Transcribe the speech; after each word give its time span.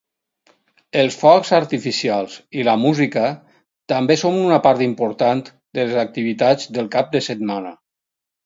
Els 1.01 1.17
focs 1.23 1.51
artificials 1.57 2.37
i 2.61 2.65
la 2.69 2.75
música 2.85 3.25
també 3.95 4.17
són 4.23 4.41
una 4.49 4.59
part 4.67 4.83
important 4.89 5.45
de 5.55 5.81
les 5.87 6.03
activitats 6.09 6.73
del 6.79 6.91
cap 6.97 7.17
de 7.19 7.27
setmana. 7.31 7.77